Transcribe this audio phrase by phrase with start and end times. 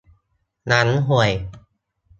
[0.67, 1.31] หนังห่วย